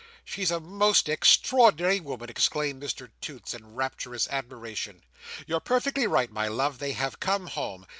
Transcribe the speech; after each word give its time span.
"She's 0.25 0.49
a 0.49 0.59
most 0.59 1.07
extraordinary 1.07 1.99
woman!" 1.99 2.27
exclaimed 2.27 2.81
Mr 2.81 3.11
Toots, 3.21 3.53
in 3.53 3.75
rapturous 3.75 4.27
admiration. 4.29 5.03
"You're 5.45 5.59
perfectly 5.59 6.07
right, 6.07 6.31
my 6.31 6.47
love, 6.47 6.79
they 6.79 6.93
have 6.93 7.19
come 7.19 7.45
home. 7.45 7.85